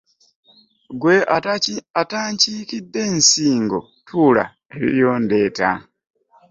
Gwe 1.01 1.15
atankikidde 2.01 3.01
nsingo 3.17 3.79
tuula 4.07 4.43
ebibyo 4.73 5.09
ndeeta, 5.23 5.69